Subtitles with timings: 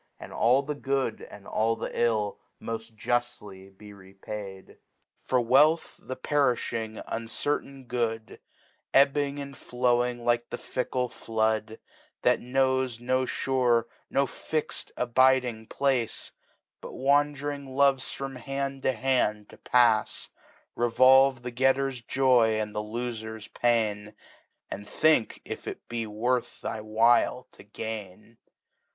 [0.19, 4.77] And all the Good and all the 111 moil juftly be repadif.
[5.23, 5.39] For.
[5.39, 8.39] Wealth, th^perifhine, uncertain Good^
[8.95, 11.77] Ebbing and flowing like the £ckle Flood,
[12.23, 16.31] That knows no fure, no fix'd abiding Place,
[16.81, 20.29] But wsmd'nng loves from Hand to Hand to pafs;
[20.73, 24.15] Revolve the Getter's Joy and Lofer's t^ain,
[24.71, 28.39] .And think if it be worth thy while to gain.